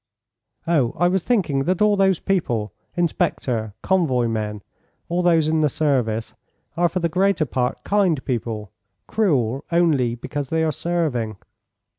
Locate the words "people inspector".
2.19-3.75